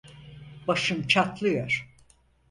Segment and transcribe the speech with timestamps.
[0.67, 1.87] Başım çatlıyor.